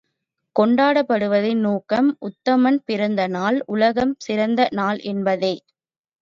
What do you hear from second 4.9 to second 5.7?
என்பதே.